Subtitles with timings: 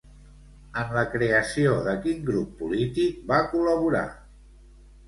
[0.83, 4.07] En la creació de quin grup polític va col·laborar?